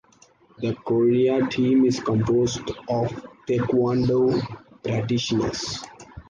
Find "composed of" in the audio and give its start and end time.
1.99-3.11